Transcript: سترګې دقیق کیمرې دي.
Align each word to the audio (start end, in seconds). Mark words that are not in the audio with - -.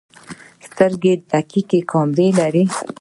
سترګې 0.65 1.13
دقیق 1.31 1.71
کیمرې 1.89 2.27
دي. 2.53 2.63